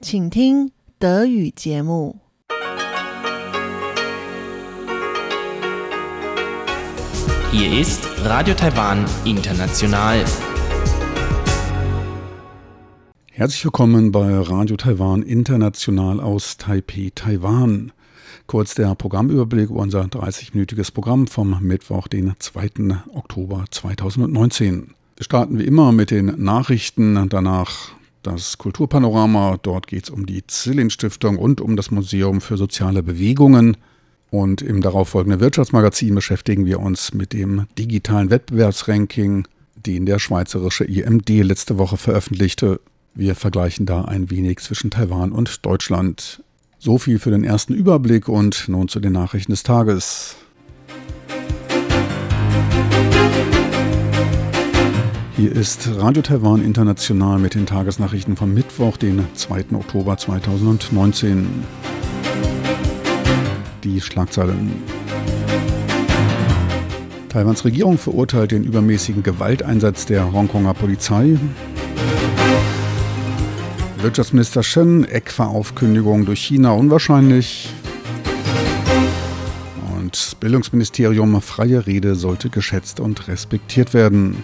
[0.00, 2.20] 请听德语节目。
[7.50, 10.24] Hier ist Radio Taiwan International.
[13.30, 17.92] Herzlich willkommen bei Radio Taiwan International aus Taipei, Taiwan.
[18.46, 22.70] Kurz der Programmüberblick über unser 30-minütiges Programm vom Mittwoch, den 2.
[23.12, 24.94] Oktober 2019.
[25.16, 27.92] Wir starten wie immer mit den Nachrichten, danach
[28.23, 29.57] das Kulturpanorama.
[29.61, 33.77] Dort geht es um die Zillin Stiftung und um das Museum für soziale Bewegungen.
[34.31, 41.29] Und im darauffolgenden Wirtschaftsmagazin beschäftigen wir uns mit dem digitalen Wettbewerbsranking, den der schweizerische IMD
[41.29, 42.79] letzte Woche veröffentlichte.
[43.15, 46.43] Wir vergleichen da ein wenig zwischen Taiwan und Deutschland.
[46.77, 50.37] So viel für den ersten Überblick und nun zu den Nachrichten des Tages.
[55.39, 59.67] Hier ist Radio Taiwan International mit den Tagesnachrichten vom Mittwoch, den 2.
[59.73, 61.47] Oktober 2019.
[63.85, 64.83] Die Schlagzeilen.
[67.29, 71.37] Taiwans Regierung verurteilt den übermäßigen Gewalteinsatz der Hongkonger Polizei.
[74.01, 77.73] Wirtschaftsminister Shen, ECFA-Aufkündigung durch China unwahrscheinlich.
[79.95, 84.43] Und Bildungsministerium, freie Rede sollte geschätzt und respektiert werden.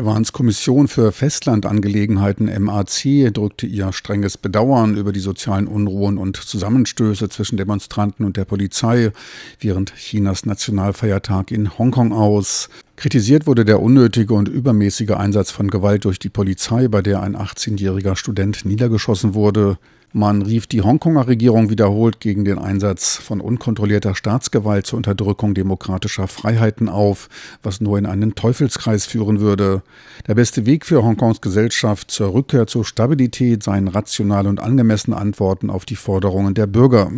[0.00, 7.28] Taiwans Kommission für Festlandangelegenheiten MAC drückte ihr strenges Bedauern über die sozialen Unruhen und Zusammenstöße
[7.28, 9.12] zwischen Demonstranten und der Polizei
[9.58, 12.70] während Chinas Nationalfeiertag in Hongkong aus.
[12.96, 17.36] Kritisiert wurde der unnötige und übermäßige Einsatz von Gewalt durch die Polizei, bei der ein
[17.36, 19.76] 18-jähriger Student niedergeschossen wurde.
[20.12, 26.26] Man rief die Hongkonger Regierung wiederholt gegen den Einsatz von unkontrollierter Staatsgewalt zur Unterdrückung demokratischer
[26.26, 27.28] Freiheiten auf,
[27.62, 29.82] was nur in einen Teufelskreis führen würde.
[30.26, 35.70] Der beste Weg für Hongkongs Gesellschaft zur Rückkehr zur Stabilität seien rationale und angemessene Antworten
[35.70, 37.12] auf die Forderungen der Bürger.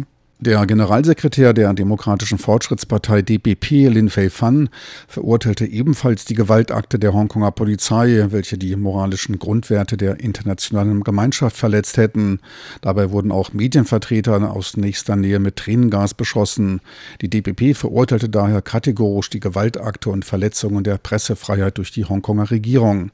[0.44, 4.70] Der Generalsekretär der Demokratischen Fortschrittspartei DPP, Lin Fei-Fan,
[5.06, 11.96] verurteilte ebenfalls die Gewaltakte der Hongkonger Polizei, welche die moralischen Grundwerte der internationalen Gemeinschaft verletzt
[11.96, 12.40] hätten.
[12.80, 16.80] Dabei wurden auch Medienvertreter aus nächster Nähe mit Tränengas beschossen.
[17.20, 23.12] Die DPP verurteilte daher kategorisch die Gewaltakte und Verletzungen der Pressefreiheit durch die Hongkonger Regierung.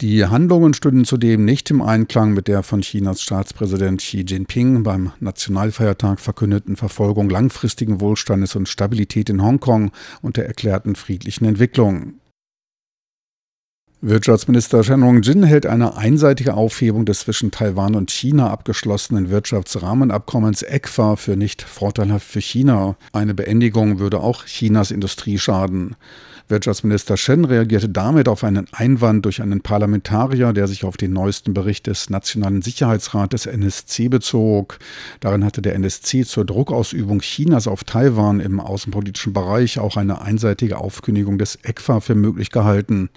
[0.00, 5.12] Die Handlungen stünden zudem nicht im Einklang mit der von Chinas Staatspräsident Xi Jinping beim
[5.20, 12.14] Nationalfeiertag verkündeten Verfolgung langfristigen Wohlstandes und Stabilität in Hongkong und der erklärten friedlichen Entwicklung.
[14.06, 21.16] Wirtschaftsminister Shen Rong-jin hält eine einseitige Aufhebung des zwischen Taiwan und China abgeschlossenen Wirtschaftsrahmenabkommens ECFA
[21.16, 22.96] für nicht vorteilhaft für China.
[23.14, 25.96] Eine Beendigung würde auch Chinas Industrie schaden.
[26.48, 31.54] Wirtschaftsminister Shen reagierte damit auf einen Einwand durch einen Parlamentarier, der sich auf den neuesten
[31.54, 34.78] Bericht des Nationalen Sicherheitsrates NSC bezog.
[35.20, 40.78] Darin hatte der NSC zur Druckausübung Chinas auf Taiwan im außenpolitischen Bereich auch eine einseitige
[40.78, 43.08] Aufkündigung des ECFA für möglich gehalten.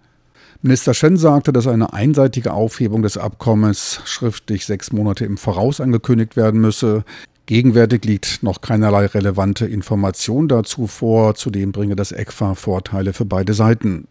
[0.61, 6.35] Minister Shen sagte, dass eine einseitige Aufhebung des Abkommens schriftlich sechs Monate im Voraus angekündigt
[6.37, 7.03] werden müsse.
[7.47, 11.33] Gegenwärtig liegt noch keinerlei relevante Information dazu vor.
[11.35, 14.09] Zudem bringe das ECFA Vorteile für beide Seiten.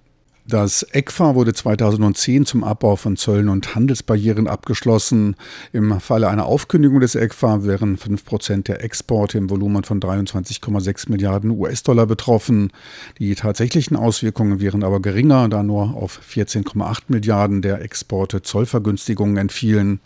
[0.48, 5.36] Das ECFA wurde 2010 zum Abbau von Zöllen und Handelsbarrieren abgeschlossen.
[5.75, 11.50] Im Falle einer Aufkündigung des ECFA wären 5% der Exporte im Volumen von 23,6 Milliarden
[11.50, 12.72] US-Dollar betroffen.
[13.19, 20.00] Die tatsächlichen Auswirkungen wären aber geringer, da nur auf 14,8 Milliarden der Exporte Zollvergünstigungen entfielen.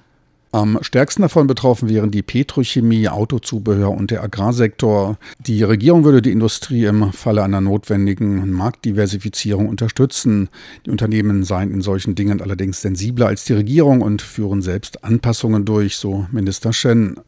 [0.53, 5.17] Am stärksten davon betroffen wären die Petrochemie, Autozubehör und der Agrarsektor.
[5.39, 10.49] Die Regierung würde die Industrie im Falle einer notwendigen Marktdiversifizierung unterstützen.
[10.87, 15.65] Die Unternehmen seien in solchen Dingen allerdings sensibler als die Regierung und führen selbst Anpassungen
[15.65, 17.21] durch, so Minister Shen.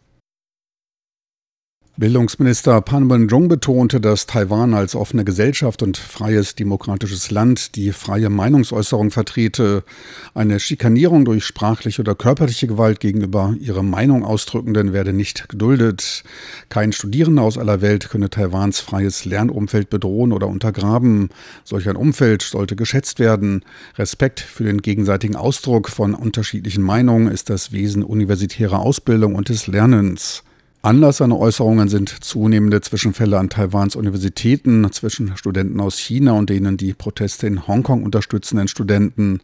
[1.98, 8.30] Bildungsminister Pan Wen-jong betonte, dass Taiwan als offene Gesellschaft und freies demokratisches Land die freie
[8.30, 9.84] Meinungsäußerung vertrete.
[10.32, 16.24] Eine Schikanierung durch sprachliche oder körperliche Gewalt gegenüber ihre Meinung ausdrückenden werde nicht geduldet.
[16.70, 21.28] Kein Studierender aus aller Welt könne Taiwans freies Lernumfeld bedrohen oder untergraben.
[21.62, 23.66] Solch ein Umfeld sollte geschätzt werden.
[23.98, 29.66] Respekt für den gegenseitigen Ausdruck von unterschiedlichen Meinungen ist das Wesen universitärer Ausbildung und des
[29.66, 30.42] Lernens.
[30.84, 36.76] Anlass seiner Äußerungen sind zunehmende Zwischenfälle an Taiwans Universitäten zwischen Studenten aus China und denen
[36.76, 39.38] die Proteste in Hongkong unterstützenden Studenten.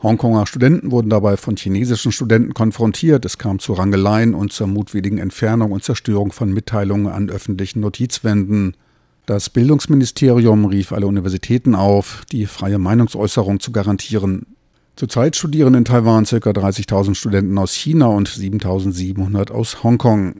[0.00, 3.24] Hongkonger Studenten wurden dabei von chinesischen Studenten konfrontiert.
[3.24, 8.76] Es kam zu Rangeleien und zur mutwilligen Entfernung und Zerstörung von Mitteilungen an öffentlichen Notizwänden.
[9.26, 14.46] Das Bildungsministerium rief alle Universitäten auf, die freie Meinungsäußerung zu garantieren.
[14.94, 16.36] Zurzeit studieren in Taiwan ca.
[16.36, 20.34] 30.000 Studenten aus China und 7.700 aus Hongkong.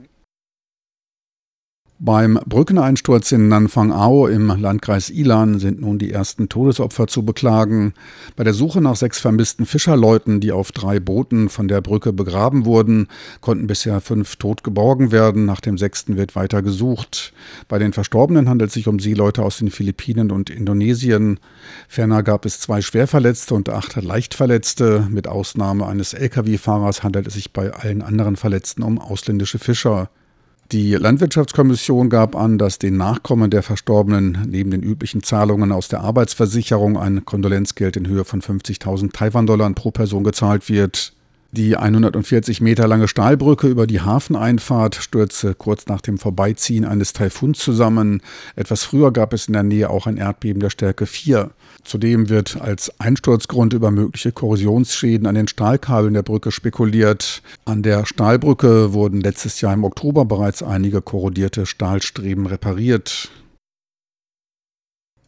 [2.03, 7.93] Beim Brückeneinsturz in Nanfang-ao im Landkreis Ilan sind nun die ersten Todesopfer zu beklagen.
[8.35, 12.65] Bei der Suche nach sechs vermissten Fischerleuten, die auf drei Booten von der Brücke begraben
[12.65, 13.07] wurden,
[13.39, 15.45] konnten bisher fünf tot geborgen werden.
[15.45, 17.33] Nach dem sechsten wird weiter gesucht.
[17.67, 21.39] Bei den Verstorbenen handelt es sich um Seeleute aus den Philippinen und Indonesien.
[21.87, 25.07] Ferner gab es zwei Schwerverletzte und acht Leichtverletzte.
[25.11, 30.09] Mit Ausnahme eines Lkw-Fahrers handelt es sich bei allen anderen Verletzten um ausländische Fischer.
[30.71, 35.99] Die Landwirtschaftskommission gab an, dass den Nachkommen der Verstorbenen neben den üblichen Zahlungen aus der
[35.99, 41.11] Arbeitsversicherung ein Kondolenzgeld in Höhe von 50.000 Taiwan-Dollar pro Person gezahlt wird.
[41.53, 47.59] Die 140 Meter lange Stahlbrücke über die Hafeneinfahrt stürzte kurz nach dem Vorbeiziehen eines Taifuns
[47.59, 48.21] zusammen.
[48.55, 51.51] Etwas früher gab es in der Nähe auch ein Erdbeben der Stärke 4.
[51.83, 57.41] Zudem wird als Einsturzgrund über mögliche Korrosionsschäden an den Stahlkabeln der Brücke spekuliert.
[57.65, 63.29] An der Stahlbrücke wurden letztes Jahr im Oktober bereits einige korrodierte Stahlstreben repariert.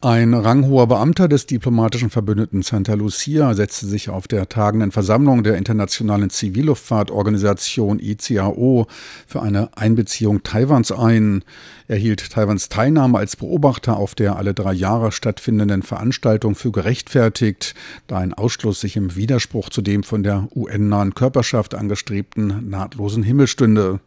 [0.04, 5.56] Ein ranghoher Beamter des diplomatischen Verbündeten Santa Lucia setzte sich auf der tagenden Versammlung der
[5.56, 8.86] Internationalen Zivilluftfahrtorganisation ICAO
[9.26, 11.42] für eine Einbeziehung Taiwans ein.
[11.88, 17.74] Er hielt Taiwans Teilnahme als Beobachter auf der alle drei Jahre stattfindenden Veranstaltung für gerechtfertigt,
[18.06, 23.46] da ein Ausschluss sich im Widerspruch zu dem von der UN-nahen Körperschaft angestrebten nahtlosen Himmel
[23.46, 24.00] stünde.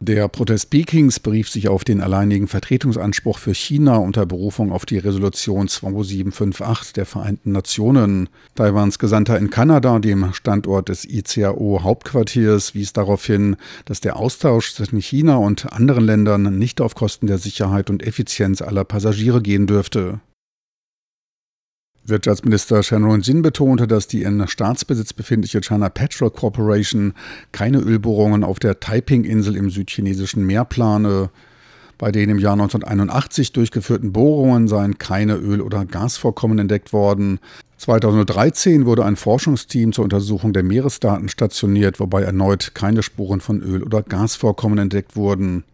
[0.00, 4.98] Der Protest Pekings berief sich auf den alleinigen Vertretungsanspruch für China unter Berufung auf die
[4.98, 8.28] Resolution 2758 der Vereinten Nationen.
[8.54, 13.56] Taiwans Gesandter in Kanada, dem Standort des ICAO-Hauptquartiers, wies darauf hin,
[13.86, 18.62] dass der Austausch zwischen China und anderen Ländern nicht auf Kosten der Sicherheit und Effizienz
[18.62, 20.20] aller Passagiere gehen dürfte.
[22.08, 27.14] Wirtschaftsminister Shenron Jin betonte, dass die in Staatsbesitz befindliche China Petrol Corporation
[27.52, 31.30] keine Ölbohrungen auf der Taiping-Insel im südchinesischen Meer plane.
[31.98, 37.40] Bei den im Jahr 1981 durchgeführten Bohrungen seien keine Öl- oder Gasvorkommen entdeckt worden.
[37.78, 43.82] 2013 wurde ein Forschungsteam zur Untersuchung der Meeresdaten stationiert, wobei erneut keine Spuren von Öl-
[43.82, 45.64] oder Gasvorkommen entdeckt wurden.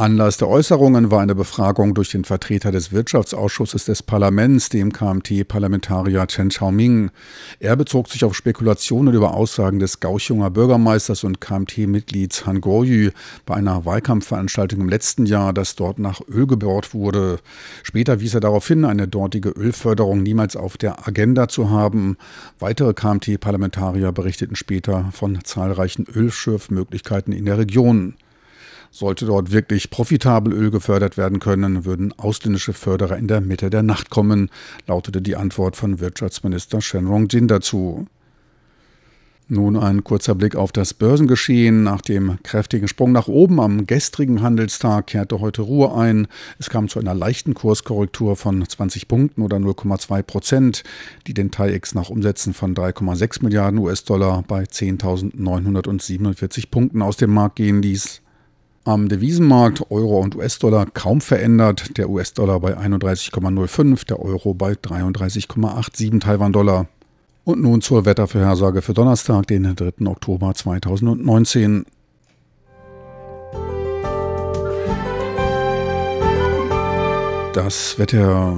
[0.00, 6.26] Anlass der Äußerungen war eine Befragung durch den Vertreter des Wirtschaftsausschusses des Parlaments, dem KMT-Parlamentarier
[6.26, 7.10] Chen Xiaoming.
[7.58, 13.10] Er bezog sich auf Spekulationen über Aussagen des Gauchunger Bürgermeisters und KMT-Mitglieds Han Goryu
[13.44, 17.38] bei einer Wahlkampfveranstaltung im letzten Jahr, dass dort nach Öl gebohrt wurde.
[17.82, 22.16] Später wies er darauf hin, eine dortige Ölförderung niemals auf der Agenda zu haben.
[22.58, 28.14] Weitere KMT-Parlamentarier berichteten später von zahlreichen Ölschürfmöglichkeiten in der Region.
[28.90, 33.84] Sollte dort wirklich profitabel Öl gefördert werden können, würden ausländische Förderer in der Mitte der
[33.84, 34.50] Nacht kommen,
[34.86, 38.08] lautete die Antwort von Wirtschaftsminister Shenrong Jin dazu.
[39.52, 41.82] Nun ein kurzer Blick auf das Börsengeschehen.
[41.82, 46.28] Nach dem kräftigen Sprung nach oben am gestrigen Handelstag kehrte heute Ruhe ein.
[46.60, 50.84] Es kam zu einer leichten Kurskorrektur von 20 Punkten oder 0,2 Prozent,
[51.26, 57.56] die den TAIEX nach Umsätzen von 3,6 Milliarden US-Dollar bei 10.947 Punkten aus dem Markt
[57.56, 58.22] gehen ließ.
[58.84, 61.98] Am Devisenmarkt Euro und US-Dollar kaum verändert.
[61.98, 66.86] Der US-Dollar bei 31,05, der Euro bei 33,87 Taiwan-Dollar.
[67.44, 70.06] Und nun zur Wettervorhersage für Donnerstag, den 3.
[70.06, 71.84] Oktober 2019.
[77.52, 78.56] Das Wetter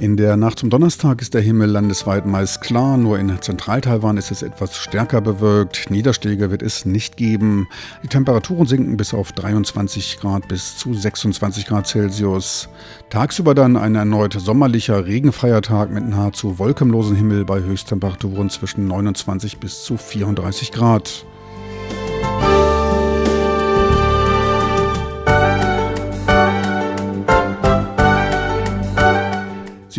[0.00, 4.30] In der Nacht zum Donnerstag ist der Himmel landesweit meist klar, nur in Zentral-Taiwan ist
[4.30, 5.90] es etwas stärker bewölkt.
[5.90, 7.68] Niederschläge wird es nicht geben.
[8.02, 12.70] Die Temperaturen sinken bis auf 23 Grad bis zu 26 Grad Celsius.
[13.10, 19.58] Tagsüber dann ein erneut sommerlicher, regenfreier Tag mit nahezu wolkenlosen Himmel bei Höchsttemperaturen zwischen 29
[19.58, 21.26] bis zu 34 Grad.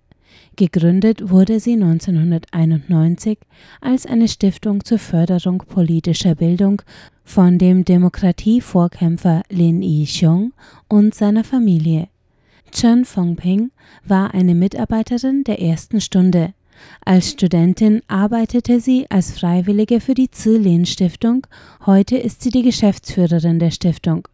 [0.55, 3.39] Gegründet wurde sie 1991
[3.81, 6.81] als eine Stiftung zur Förderung politischer Bildung
[7.23, 10.53] von dem Demokratievorkämpfer Lin Yi-xiong
[10.87, 12.07] und seiner Familie.
[12.71, 13.71] Chen Fongping
[14.03, 16.53] war eine Mitarbeiterin der ersten Stunde.
[17.03, 21.47] Als Studentin arbeitete sie als Freiwillige für die Zilin Stiftung.
[21.85, 24.27] Heute ist sie die Geschäftsführerin der Stiftung.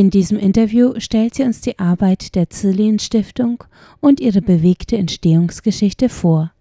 [0.00, 3.62] In diesem Interview stellt sie uns die Arbeit der Zillien Stiftung
[4.00, 6.52] und ihre bewegte Entstehungsgeschichte vor.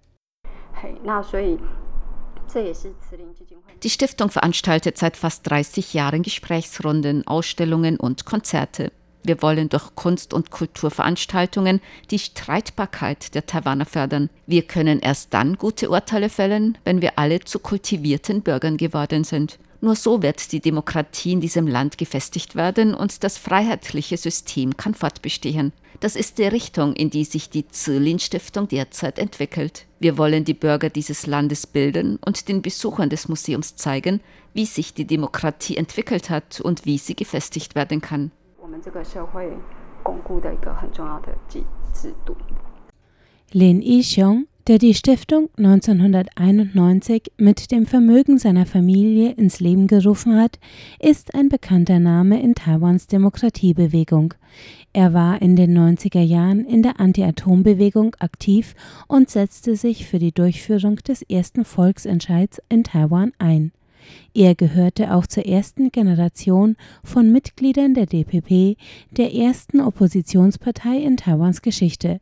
[3.82, 8.92] Die Stiftung veranstaltet seit fast 30 Jahren Gesprächsrunden, Ausstellungen und Konzerte.
[9.24, 11.80] Wir wollen durch Kunst- und Kulturveranstaltungen
[12.12, 14.30] die Streitbarkeit der Taiwaner fördern.
[14.48, 19.60] Wir können erst dann gute Urteile fällen, wenn wir alle zu kultivierten Bürgern geworden sind.
[19.82, 24.94] Nur so wird die Demokratie in diesem Land gefestigt werden und das freiheitliche System kann
[24.94, 25.72] fortbestehen.
[26.02, 29.86] Das ist die Richtung, in die sich die Zilin-Stiftung derzeit entwickelt.
[30.00, 34.20] Wir wollen die Bürger dieses Landes bilden und den Besuchern des Museums zeigen,
[34.54, 38.32] wie sich die Demokratie entwickelt hat und wie sie gefestigt werden kann.
[43.52, 50.60] Lin Yixiong, der die Stiftung 1991 mit dem Vermögen seiner Familie ins Leben gerufen hat,
[51.00, 54.36] ist ein bekannter Name in Taiwans Demokratiebewegung.
[54.94, 58.76] Er war in den 90er Jahren in der Anti-Atom-Bewegung aktiv
[59.08, 63.72] und setzte sich für die Durchführung des ersten Volksentscheids in Taiwan ein.
[64.34, 68.78] Er gehörte auch zur ersten Generation von Mitgliedern der DPP,
[69.12, 72.20] der ersten Oppositionspartei in Taiwans Geschichte.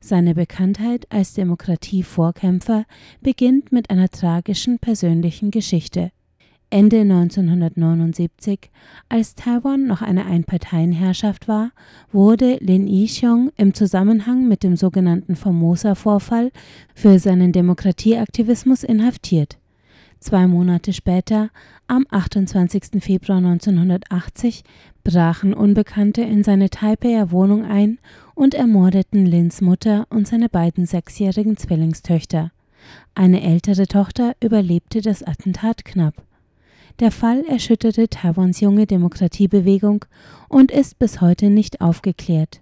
[0.00, 2.84] Seine Bekanntheit als Demokratievorkämpfer
[3.20, 6.10] beginnt mit einer tragischen persönlichen Geschichte.
[6.70, 8.70] Ende 1979,
[9.08, 11.70] als Taiwan noch eine Einparteienherrschaft war,
[12.12, 16.50] wurde Lin Yi-xiong im Zusammenhang mit dem sogenannten Formosa-Vorfall
[16.94, 19.56] für seinen Demokratieaktivismus inhaftiert.
[20.20, 21.48] Zwei Monate später,
[21.86, 23.02] am 28.
[23.02, 24.62] Februar 1980,
[25.04, 27.98] brachen Unbekannte in seine Taipeher Wohnung ein
[28.38, 32.52] und ermordeten Lins Mutter und seine beiden sechsjährigen Zwillingstöchter.
[33.16, 36.14] Eine ältere Tochter überlebte das Attentat knapp.
[37.00, 40.04] Der Fall erschütterte Taiwans junge Demokratiebewegung
[40.48, 42.60] und ist bis heute nicht aufgeklärt.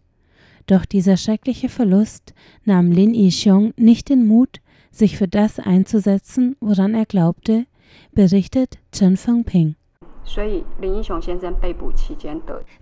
[0.66, 2.32] Doch dieser schreckliche Verlust
[2.64, 7.66] nahm Lin Yi-xiong nicht den Mut, sich für das einzusetzen, woran er glaubte,
[8.12, 9.76] berichtet Chen Fengping.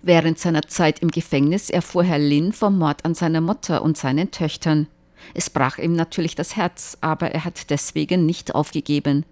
[0.01, 4.31] Während seiner Zeit im Gefängnis erfuhr Herr Lin vom Mord an seiner Mutter und seinen
[4.31, 4.87] Töchtern.
[5.33, 9.25] Es brach ihm natürlich das Herz, aber er hat deswegen nicht aufgegeben.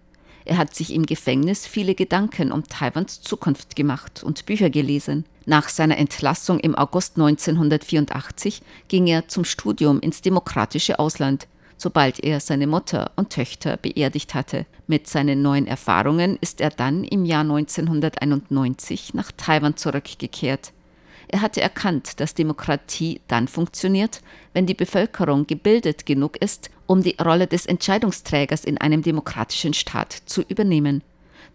[0.46, 5.26] Er hat sich im Gefängnis viele Gedanken um Taiwans Zukunft gemacht und Bücher gelesen.
[5.46, 11.48] Nach seiner Entlassung im August 1984 ging er zum Studium ins demokratische Ausland
[11.84, 14.66] sobald er seine Mutter und Töchter beerdigt hatte.
[14.88, 20.72] Mit seinen neuen Erfahrungen ist er dann im Jahr 1991 nach Taiwan zurückgekehrt.
[21.28, 24.22] Er hatte erkannt, dass Demokratie dann funktioniert,
[24.54, 30.14] wenn die Bevölkerung gebildet genug ist, um die Rolle des Entscheidungsträgers in einem demokratischen Staat
[30.26, 31.04] zu übernehmen.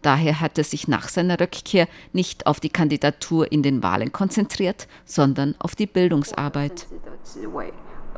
[0.02, 4.88] Daher hat er sich nach seiner Rückkehr nicht auf die Kandidatur in den Wahlen konzentriert,
[5.06, 6.86] sondern auf die Bildungsarbeit.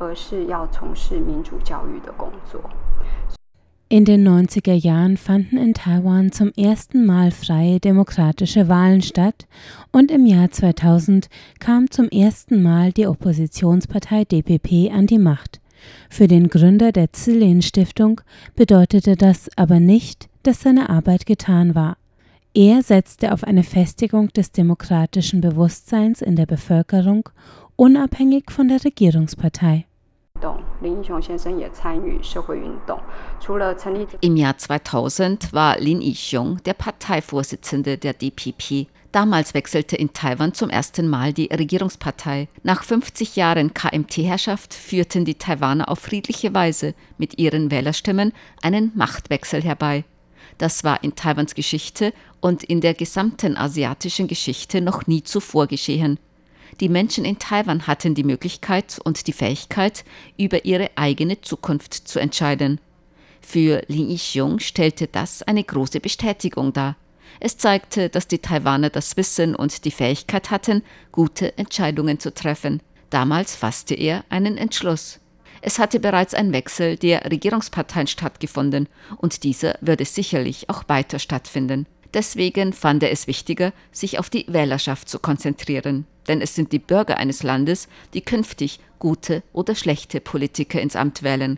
[0.00, 2.60] 而是要从事民主教育的工作。
[3.88, 9.46] In den 90er Jahren fanden in Taiwan zum ersten Mal freie demokratische Wahlen statt
[9.92, 11.28] und im Jahr 2000
[11.60, 15.60] kam zum ersten Mal die Oppositionspartei DPP an die Macht.
[16.10, 18.20] Für den Gründer der Zilin Stiftung
[18.56, 21.96] bedeutete das aber nicht, dass seine Arbeit getan war.
[22.54, 27.28] Er setzte auf eine Festigung des demokratischen Bewusstseins in der Bevölkerung,
[27.76, 29.84] unabhängig von der Regierungspartei.
[34.21, 38.87] Im Jahr 2000 war Lin Yixong der Parteivorsitzende der DPP.
[39.11, 42.47] Damals wechselte in Taiwan zum ersten Mal die Regierungspartei.
[42.63, 48.31] Nach 50 Jahren KMT-Herrschaft führten die Taiwaner auf friedliche Weise mit ihren Wählerstimmen
[48.61, 50.05] einen Machtwechsel herbei.
[50.57, 56.17] Das war in Taiwans Geschichte und in der gesamten asiatischen Geschichte noch nie zuvor geschehen.
[56.81, 60.03] Die Menschen in Taiwan hatten die Möglichkeit und die Fähigkeit,
[60.35, 62.81] über ihre eigene Zukunft zu entscheiden.
[63.39, 66.97] Für Lin Yixiong stellte das eine große Bestätigung dar.
[67.39, 72.81] Es zeigte, dass die Taiwaner das Wissen und die Fähigkeit hatten, gute Entscheidungen zu treffen.
[73.11, 75.19] Damals fasste er einen Entschluss.
[75.61, 81.85] Es hatte bereits ein Wechsel der Regierungsparteien stattgefunden und dieser würde sicherlich auch weiter stattfinden.
[82.13, 86.05] Deswegen fand er es wichtiger, sich auf die Wählerschaft zu konzentrieren.
[86.27, 91.23] Denn es sind die Bürger eines Landes, die künftig gute oder schlechte Politiker ins Amt
[91.23, 91.57] wählen.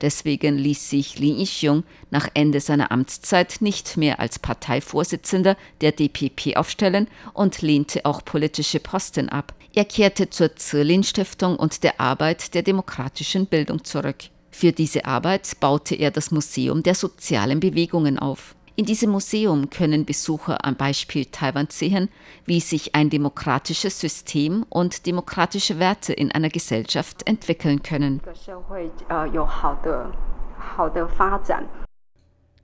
[0.00, 6.56] Deswegen ließ sich Li Yixiong nach Ende seiner Amtszeit nicht mehr als Parteivorsitzender der DPP
[6.56, 9.54] aufstellen und lehnte auch politische Posten ab.
[9.74, 14.24] Er kehrte zur Zirlin-Stiftung und der Arbeit der demokratischen Bildung zurück.
[14.50, 18.54] Für diese Arbeit baute er das Museum der sozialen Bewegungen auf.
[18.78, 22.08] In diesem Museum können Besucher am Beispiel Taiwan sehen,
[22.44, 28.22] wie sich ein demokratisches System und demokratische Werte in einer Gesellschaft entwickeln können.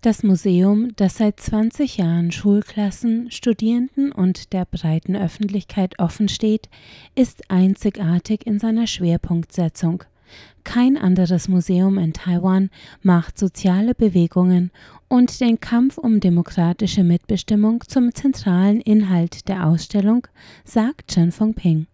[0.02, 6.68] Das Museum, das seit 20 Jahren Schulklassen, Studierenden und der breiten Öffentlichkeit offen steht,
[7.16, 10.04] ist einzigartig in seiner Schwerpunktsetzung.
[10.64, 12.70] Kein anderes Museum in Taiwan
[13.02, 14.70] macht soziale Bewegungen
[15.08, 20.26] und den Kampf um demokratische Mitbestimmung zum zentralen Inhalt der Ausstellung,
[20.64, 21.86] sagt Chen Fengping.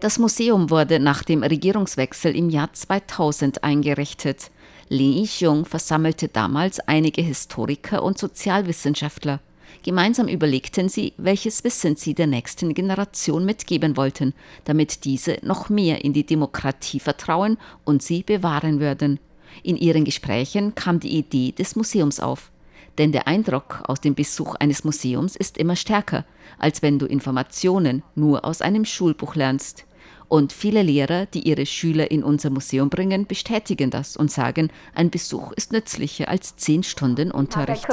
[0.00, 4.50] Das Museum wurde nach dem Regierungswechsel im Jahr 2000 eingerichtet.
[4.88, 9.40] Li Yixiong versammelte damals einige Historiker und Sozialwissenschaftler.
[9.82, 14.32] Gemeinsam überlegten sie, welches Wissen sie der nächsten Generation mitgeben wollten,
[14.64, 19.20] damit diese noch mehr in die Demokratie vertrauen und sie bewahren würden.
[19.62, 22.50] In ihren Gesprächen kam die Idee des Museums auf.
[22.98, 26.24] Denn der Eindruck aus dem Besuch eines Museums ist immer stärker,
[26.58, 29.84] als wenn du Informationen nur aus einem Schulbuch lernst.
[30.28, 35.10] Und viele Lehrer, die ihre Schüler in unser Museum bringen, bestätigen das und sagen, ein
[35.10, 37.86] Besuch ist nützlicher als zehn Stunden Unterricht.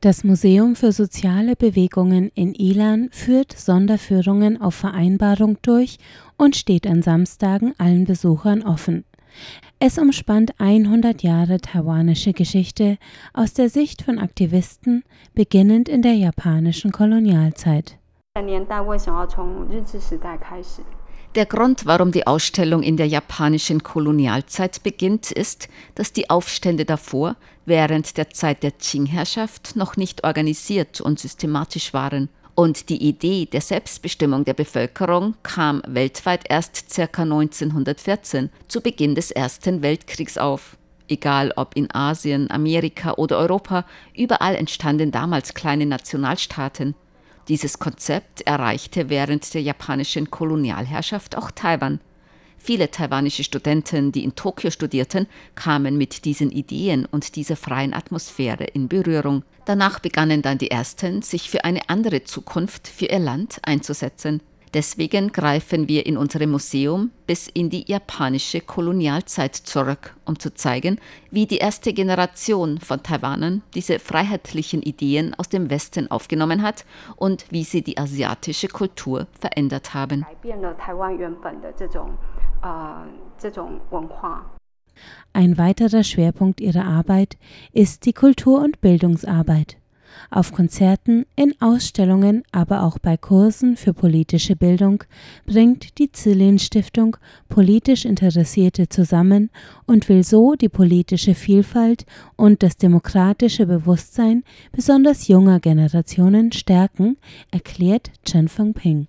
[0.00, 5.98] Das Museum für soziale Bewegungen in Ilan führt Sonderführungen auf Vereinbarung durch
[6.36, 9.04] und steht an Samstagen allen Besuchern offen.
[9.80, 12.96] Es umspannt 100 Jahre taiwanische Geschichte
[13.32, 15.02] aus der Sicht von Aktivisten,
[15.34, 17.97] beginnend in der japanischen Kolonialzeit.
[21.34, 27.36] Der Grund, warum die Ausstellung in der japanischen Kolonialzeit beginnt, ist, dass die Aufstände davor,
[27.66, 32.28] während der Zeit der Qing-Herrschaft, noch nicht organisiert und systematisch waren.
[32.54, 37.22] Und die Idee der Selbstbestimmung der Bevölkerung kam weltweit erst ca.
[37.22, 40.76] 1914, zu Beginn des Ersten Weltkriegs auf.
[41.08, 43.84] Egal ob in Asien, Amerika oder Europa,
[44.16, 46.94] überall entstanden damals kleine Nationalstaaten.
[47.48, 52.00] Dieses Konzept erreichte während der japanischen Kolonialherrschaft auch Taiwan.
[52.58, 58.64] Viele taiwanische Studenten, die in Tokio studierten, kamen mit diesen Ideen und dieser freien Atmosphäre
[58.64, 59.44] in Berührung.
[59.64, 64.42] Danach begannen dann die ersten, sich für eine andere Zukunft für ihr Land einzusetzen.
[64.74, 70.98] Deswegen greifen wir in unserem Museum bis in die japanische Kolonialzeit zurück, um zu zeigen,
[71.30, 76.84] wie die erste Generation von Taiwanern diese freiheitlichen Ideen aus dem Westen aufgenommen hat
[77.16, 80.26] und wie sie die asiatische Kultur verändert haben.
[85.32, 87.36] Ein weiterer Schwerpunkt ihrer Arbeit
[87.72, 89.77] ist die Kultur- und Bildungsarbeit
[90.30, 95.04] auf Konzerten, in Ausstellungen, aber auch bei Kursen für politische Bildung
[95.46, 97.16] bringt die Zilin Stiftung
[97.48, 99.50] politisch Interessierte zusammen
[99.86, 107.16] und will so die politische Vielfalt und das demokratische Bewusstsein besonders junger Generationen stärken,
[107.50, 109.08] erklärt Chen Fengping.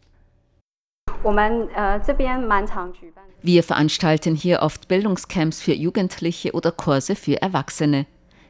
[3.42, 8.06] Wir veranstalten hier oft Bildungscamps für Jugendliche oder Kurse für Erwachsene.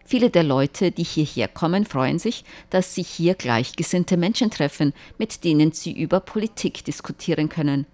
[0.09, 5.43] Viele der Leute, die hierher kommen, freuen sich, dass sie hier gleichgesinnte Menschen treffen, mit
[5.43, 7.85] denen sie über Politik diskutieren können.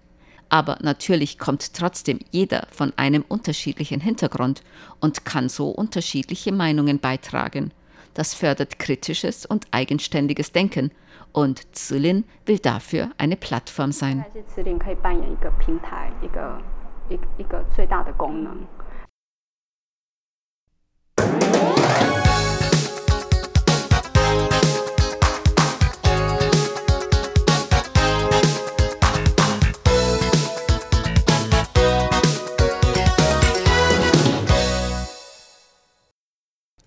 [0.48, 4.62] Aber natürlich kommt trotzdem jeder von einem unterschiedlichen Hintergrund
[4.98, 7.70] und kann so unterschiedliche Meinungen beitragen.
[8.14, 10.92] Das fördert kritisches und eigenständiges Denken.
[11.32, 14.24] Und Zilin will dafür eine Plattform sein.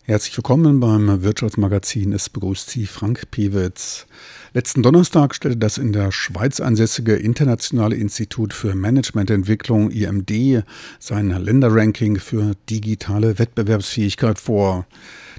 [0.10, 2.14] Herzlich willkommen beim Wirtschaftsmagazin.
[2.14, 4.08] Es begrüßt Sie Frank Piewitz.
[4.56, 10.64] Letzten Donnerstag stellte das in der Schweiz ansässige Internationale Institut für Managemententwicklung IMD
[10.98, 14.88] sein Länderranking für digitale Wettbewerbsfähigkeit vor.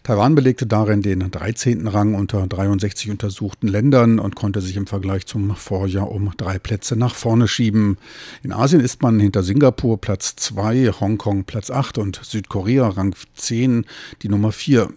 [0.02, 1.86] Taiwan belegte darin den 13.
[1.86, 6.96] Rang unter 63 untersuchten Ländern und konnte sich im Vergleich zum Vorjahr um drei Plätze
[6.96, 7.98] nach vorne schieben.
[8.42, 13.84] In Asien ist man hinter Singapur Platz 2, Hongkong Platz 8 und Südkorea Rang 10
[14.22, 14.88] die Nummer 4.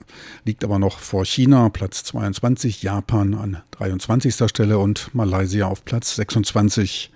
[0.46, 4.50] Liegt aber noch vor China Platz 22, Japan an 23.
[4.50, 7.12] Stelle und Malaysia auf Platz 26.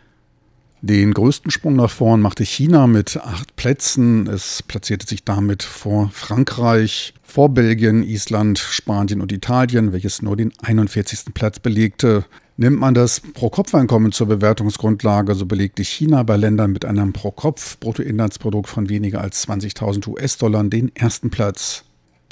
[0.82, 4.28] Den größten Sprung nach vorn machte China mit acht Plätzen.
[4.28, 10.54] Es platzierte sich damit vor Frankreich, vor Belgien, Island, Spanien und Italien, welches nur den
[10.62, 11.34] 41.
[11.34, 12.26] Platz belegte.
[12.58, 18.90] Nimmt man das Pro-Kopf-Einkommen zur Bewertungsgrundlage, so belegte China bei Ländern mit einem Pro-Kopf-Bruttoinlandsprodukt von
[18.90, 21.84] weniger als 20.000 US-Dollar den ersten Platz.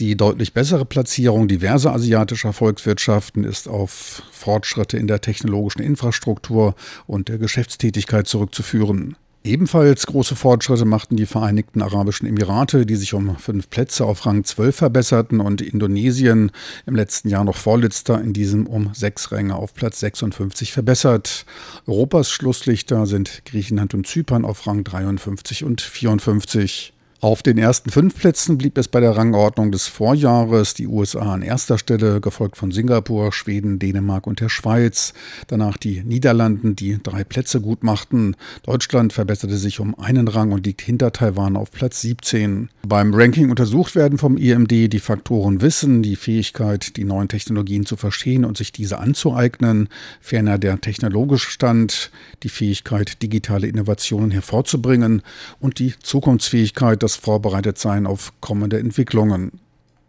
[0.01, 6.75] Die deutlich bessere Platzierung diverser asiatischer Volkswirtschaften ist auf Fortschritte in der technologischen Infrastruktur
[7.07, 9.15] und der Geschäftstätigkeit zurückzuführen.
[9.45, 14.43] Ebenfalls große Fortschritte machten die Vereinigten Arabischen Emirate, die sich um fünf Plätze auf Rang
[14.43, 16.51] 12 verbesserten und Indonesien
[16.87, 21.45] im letzten Jahr noch vorletzter, in diesem um sechs Ränge auf Platz 56 verbessert.
[21.85, 26.94] Europas Schlusslichter sind Griechenland und Zypern auf Rang 53 und 54.
[27.25, 30.75] Auf den ersten fünf Plätzen blieb es bei der Rangordnung des Vorjahres.
[30.75, 35.15] Die USA an erster Stelle, gefolgt von Singapur, Schweden, Dänemark und der Schweiz.
[35.47, 38.35] Danach die Niederlanden, die drei Plätze gut machten.
[38.61, 42.69] Deutschland verbesserte sich um einen Rang und liegt hinter Taiwan auf Platz 17.
[42.87, 47.95] Beim Ranking untersucht werden vom IMD die Faktoren Wissen, die Fähigkeit, die neuen Technologien zu
[47.95, 49.89] verstehen und sich diese anzueignen,
[50.21, 52.11] ferner der technologische Stand,
[52.43, 55.23] die Fähigkeit, digitale Innovationen hervorzubringen
[55.59, 59.51] und die Zukunftsfähigkeit, das Vorbereitetsein auf kommende Entwicklungen.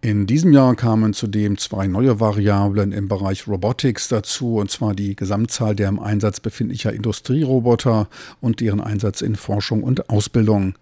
[0.02, 5.16] In diesem Jahr kamen zudem zwei neue Variablen im Bereich Robotics dazu, und zwar die
[5.16, 8.08] Gesamtzahl der im Einsatz befindlicher Industrieroboter
[8.40, 10.74] und deren Einsatz in Forschung und Ausbildung.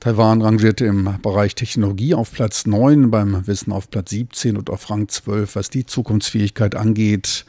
[0.00, 4.90] Taiwan rangierte im Bereich Technologie auf Platz 9, beim Wissen auf Platz 17 und auf
[4.90, 7.46] Rang 12, was die Zukunftsfähigkeit angeht.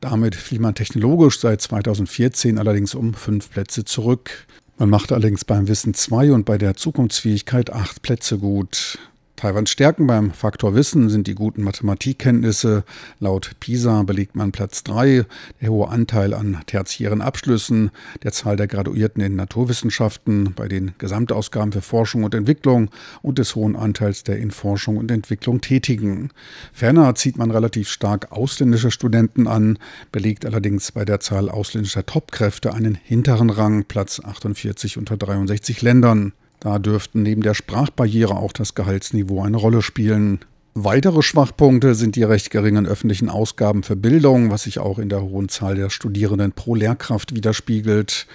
[0.00, 4.46] Damit fiel man technologisch seit 2014 allerdings um fünf Plätze zurück.
[4.82, 8.98] Man machte allerdings beim Wissen zwei und bei der Zukunftsfähigkeit acht Plätze gut.
[9.42, 12.84] Taiwans Stärken beim Faktor Wissen sind die guten Mathematikkenntnisse.
[13.18, 15.26] Laut PISA belegt man Platz 3,
[15.60, 17.90] der hohe Anteil an tertiären Abschlüssen,
[18.22, 23.56] der Zahl der Graduierten in Naturwissenschaften, bei den Gesamtausgaben für Forschung und Entwicklung und des
[23.56, 26.30] hohen Anteils der in Forschung und Entwicklung Tätigen.
[26.72, 29.76] Ferner zieht man relativ stark ausländische Studenten an,
[30.12, 36.32] belegt allerdings bei der Zahl ausländischer Topkräfte einen hinteren Rang, Platz 48 unter 63 Ländern.
[36.62, 40.38] Da dürften neben der Sprachbarriere auch das Gehaltsniveau eine Rolle spielen.
[40.74, 45.22] Weitere Schwachpunkte sind die recht geringen öffentlichen Ausgaben für Bildung, was sich auch in der
[45.22, 48.28] hohen Zahl der Studierenden pro Lehrkraft widerspiegelt.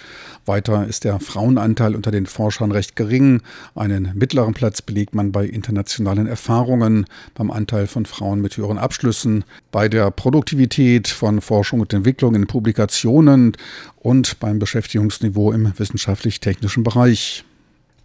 [0.46, 3.44] Weiter ist der Frauenanteil unter den Forschern recht gering.
[3.76, 9.46] Einen mittleren Platz belegt man bei internationalen Erfahrungen, beim Anteil von Frauen mit höheren Abschlüssen,
[9.72, 13.54] bei der Produktivität von Forschung und Entwicklung in Publikationen
[13.96, 17.46] und beim Beschäftigungsniveau im wissenschaftlich-technischen Bereich.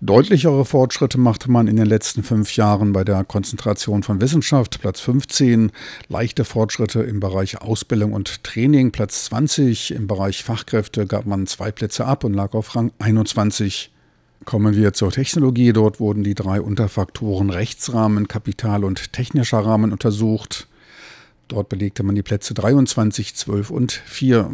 [0.04, 4.98] Deutlichere Fortschritte machte man in den letzten fünf Jahren bei der Konzentration von Wissenschaft, Platz
[4.98, 5.70] 15,
[6.08, 11.70] leichte Fortschritte im Bereich Ausbildung und Training, Platz 20, im Bereich Fachkräfte gab man zwei
[11.70, 13.92] Plätze ab und lag auf Rang 21.
[14.44, 15.72] Kommen wir zur Technologie.
[15.72, 20.66] Dort wurden die drei Unterfaktoren Rechtsrahmen, Kapital und technischer Rahmen untersucht.
[21.46, 24.50] Dort belegte man die Plätze 23, 12 und 4.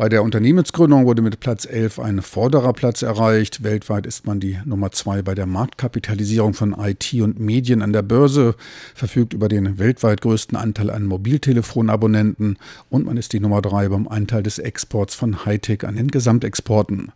[0.00, 3.62] Bei der Unternehmensgründung wurde mit Platz 11 ein vorderer Platz erreicht.
[3.62, 8.00] Weltweit ist man die Nummer 2 bei der Marktkapitalisierung von IT und Medien an der
[8.00, 8.54] Börse,
[8.94, 12.56] verfügt über den weltweit größten Anteil an Mobiltelefonabonnenten
[12.88, 17.12] und man ist die Nummer 3 beim Anteil des Exports von Hightech an den Gesamtexporten.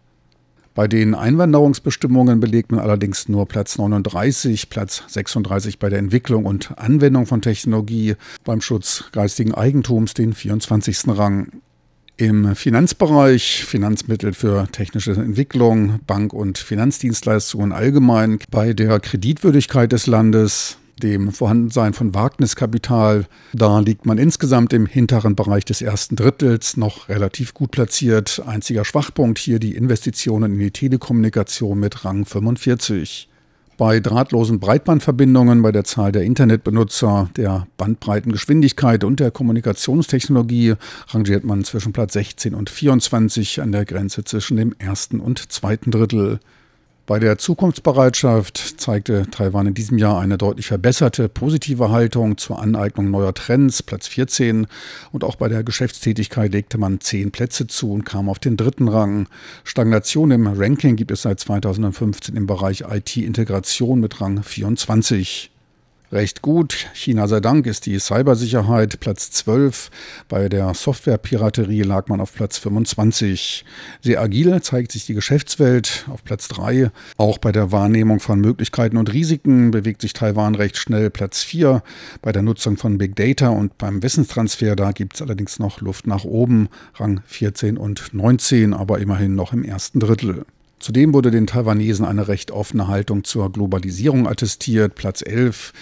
[0.75, 6.77] Bei den Einwanderungsbestimmungen belegt man allerdings nur Platz 39, Platz 36 bei der Entwicklung und
[6.79, 11.09] Anwendung von Technologie, beim Schutz geistigen Eigentums den 24.
[11.09, 11.63] Rang.
[12.17, 20.79] Im Finanzbereich, Finanzmittel für technische Entwicklung, Bank- und Finanzdienstleistungen allgemein, bei der Kreditwürdigkeit des Landes,
[21.03, 23.27] dem Vorhandensein von Wagniskapital.
[23.53, 28.41] Da liegt man insgesamt im hinteren Bereich des ersten Drittels noch relativ gut platziert.
[28.47, 33.29] Einziger Schwachpunkt hier die Investitionen in die Telekommunikation mit Rang 45.
[33.77, 40.75] Bei drahtlosen Breitbandverbindungen, bei der Zahl der Internetbenutzer, der Bandbreitengeschwindigkeit und der Kommunikationstechnologie
[41.09, 45.91] rangiert man zwischen Platz 16 und 24 an der Grenze zwischen dem ersten und zweiten
[45.91, 46.39] Drittel.
[47.07, 53.11] Bei der Zukunftsbereitschaft zeigte Taiwan in diesem Jahr eine deutlich verbesserte positive Haltung zur Aneignung
[53.11, 54.67] neuer Trends, Platz 14.
[55.13, 58.89] Und auch bei der Geschäftstätigkeit legte man zehn Plätze zu und kam auf den dritten
[58.89, 59.29] Rang.
[59.65, 65.51] Stagnation im Ranking gibt es seit 2015 im Bereich IT-Integration mit Rang 24
[66.15, 66.87] recht gut.
[66.95, 69.91] China sei Dank ist die Cybersicherheit Platz 12.
[70.29, 73.65] Bei der Softwarepiraterie lag man auf Platz 25.
[74.01, 76.91] Sehr agil zeigt sich die Geschäftswelt auf Platz 3.
[77.17, 81.83] Auch bei der Wahrnehmung von Möglichkeiten und Risiken bewegt sich Taiwan recht schnell Platz 4.
[82.23, 86.07] Bei der Nutzung von Big Data und beim Wissenstransfer, da gibt es allerdings noch Luft
[86.07, 90.45] nach oben, Rang 14 und 19, aber immerhin noch im ersten Drittel.
[90.85, 95.73] Zudem wurde den Taiwanesen eine recht offene Haltung zur Globalisierung attestiert, Platz 11.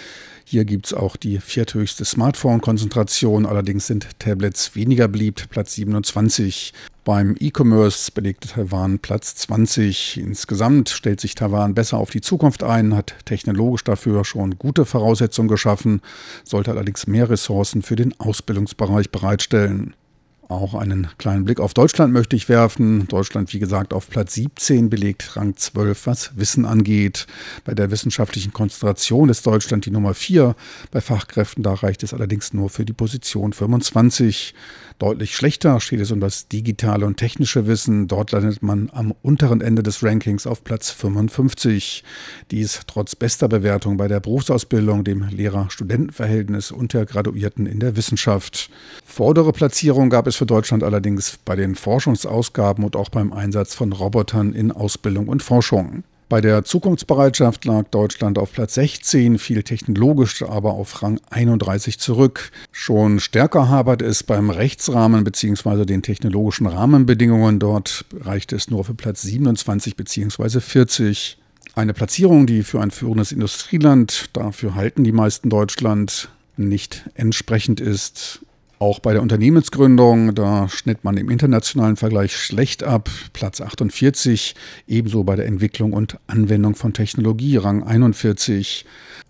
[0.45, 6.71] Hier gibt es auch die vierthöchste Smartphone-Konzentration, allerdings sind Tablets weniger beliebt, Platz 27.
[7.03, 10.21] Beim E-Commerce belegte Taiwan Platz 20.
[10.21, 15.49] Insgesamt stellt sich Taiwan besser auf die Zukunft ein, hat technologisch dafür schon gute Voraussetzungen
[15.49, 15.99] geschaffen,
[16.45, 19.95] sollte allerdings mehr Ressourcen für den Ausbildungsbereich bereitstellen.
[20.49, 23.07] Auch einen kleinen Blick auf Deutschland möchte ich werfen.
[23.07, 27.27] Deutschland, wie gesagt, auf Platz 17 belegt Rang 12, was Wissen angeht.
[27.63, 30.55] Bei der wissenschaftlichen Konzentration ist Deutschland die Nummer 4.
[30.91, 34.53] Bei Fachkräften, da reicht es allerdings nur für die Position 25.
[34.99, 38.07] Deutlich schlechter steht es um das digitale und technische Wissen.
[38.07, 42.03] Dort landet man am unteren Ende des Rankings auf Platz 55.
[42.51, 48.69] Dies trotz bester Bewertung bei der Berufsausbildung, dem Lehrer-Studenten-Verhältnis und der Graduierten in der Wissenschaft.
[49.03, 53.91] Vordere Platzierung gab es für Deutschland allerdings bei den Forschungsausgaben und auch beim Einsatz von
[53.91, 56.03] Robotern in Ausbildung und Forschung.
[56.33, 62.51] Bei der Zukunftsbereitschaft lag Deutschland auf Platz 16, viel technologisch, aber auf Rang 31 zurück.
[62.71, 65.85] Schon stärker habert es beim Rechtsrahmen bzw.
[65.85, 67.59] den technologischen Rahmenbedingungen.
[67.59, 70.59] Dort reicht es nur für Platz 27 bzw.
[70.59, 71.37] 40.
[71.75, 78.41] Eine Platzierung, die für ein führendes Industrieland, dafür halten die meisten Deutschland, nicht entsprechend ist.
[78.83, 84.55] Auch bei der Unternehmensgründung, da schnitt man im internationalen Vergleich schlecht ab, Platz 48,
[84.89, 88.83] ebenso bei der Entwicklung und Anwendung von Technologie, Rang 41.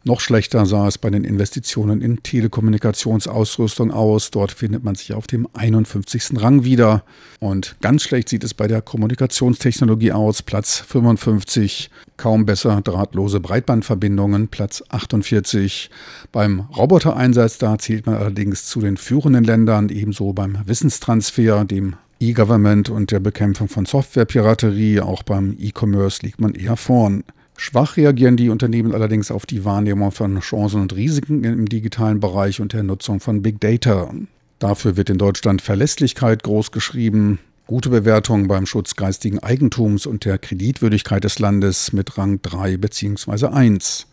[0.06, 4.32] Noch schlechter sah es bei den Investitionen in Telekommunikationsausrüstung aus.
[4.32, 6.42] Dort findet man sich auf dem 51.
[6.42, 7.06] Rang wieder.
[7.40, 10.42] Und ganz schlecht sieht es bei der Kommunikationstechnologie aus.
[10.42, 11.90] Platz 55.
[12.18, 14.50] Kaum besser drahtlose Breitbandverbindungen.
[14.50, 15.90] Platz 48.
[16.34, 22.90] Beim Robotereinsatz, da zählt man allerdings zu den führenden Ländern, ebenso beim Wissenstransfer, dem E-Government
[22.90, 25.02] und der Bekämpfung von Softwarepiraterie.
[25.02, 27.24] Auch beim E-Commerce liegt man eher vorn.
[27.58, 32.62] Schwach reagieren die Unternehmen allerdings auf die Wahrnehmung von Chancen und Risiken im digitalen Bereich
[32.62, 34.12] und der Nutzung von Big Data.
[34.60, 41.24] Dafür wird in Deutschland Verlässlichkeit großgeschrieben, gute Bewertungen beim Schutz geistigen Eigentums und der Kreditwürdigkeit
[41.24, 43.48] des Landes mit Rang 3 bzw.
[43.48, 44.08] 1.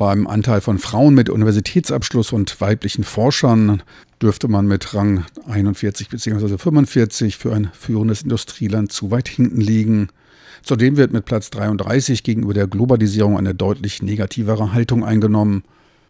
[0.00, 3.82] Beim Anteil von Frauen mit Universitätsabschluss und weiblichen Forschern
[4.22, 6.56] dürfte man mit Rang 41 bzw.
[6.56, 10.08] 45 für ein führendes Industrieland zu weit hinten liegen.
[10.62, 15.64] Zudem wird mit Platz 33 gegenüber der Globalisierung eine deutlich negativere Haltung eingenommen.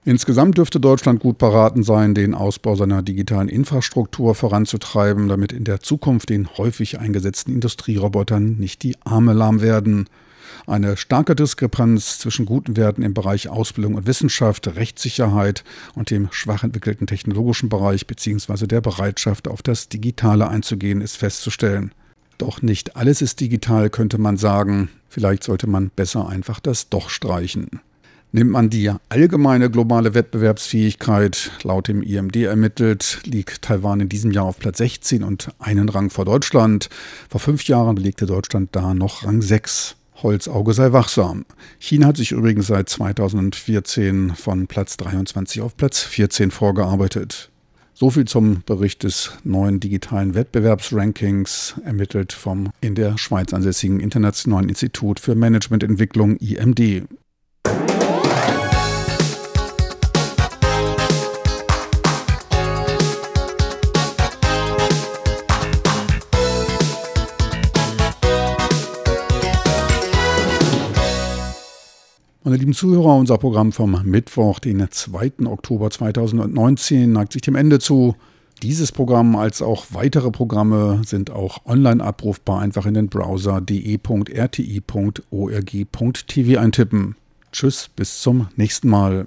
[0.05, 5.81] Insgesamt dürfte Deutschland gut beraten sein, den Ausbau seiner digitalen Infrastruktur voranzutreiben, damit in der
[5.81, 10.07] Zukunft den häufig eingesetzten Industrierobotern nicht die Arme lahm werden.
[10.71, 15.65] Eine starke Diskrepanz zwischen guten Werten im Bereich Ausbildung und Wissenschaft, Rechtssicherheit
[15.97, 18.69] und dem schwach entwickelten technologischen Bereich bzw.
[18.69, 21.91] der Bereitschaft, auf das Digitale einzugehen, ist festzustellen.
[22.39, 24.91] Doch nicht alles ist digital, könnte man sagen.
[25.09, 27.81] Vielleicht sollte man besser einfach das Doch streichen.
[28.31, 34.45] Nimmt man die allgemeine globale Wettbewerbsfähigkeit, laut dem IMD ermittelt, liegt Taiwan in diesem Jahr
[34.45, 36.91] auf Platz 16 und einen Rang vor Deutschland.
[37.29, 39.97] Vor fünf Jahren belegte Deutschland da noch Rang 6.
[40.23, 41.45] Holzauge sei wachsam.
[41.79, 47.51] China hat sich übrigens seit 2014 von Platz 23 auf Platz 14 vorgearbeitet.
[47.95, 54.71] So viel zum Bericht des neuen digitalen Wettbewerbsrankings, ermittelt vom in der Schweiz ansässigen Internationalen
[54.71, 57.05] Institut für Managemententwicklung IMD.
[72.51, 75.47] Meine lieben Zuhörer, unser Programm vom Mittwoch, den 2.
[75.47, 78.17] Oktober 2019, neigt sich dem Ende zu.
[78.65, 82.61] Dieses Programm als auch weitere Programme sind auch online abrufbar.
[82.61, 84.21] Einfach in den Browser de.rti.org.tv
[86.61, 87.15] eintippen.
[87.53, 89.27] Tschüss, bis zum nächsten Mal.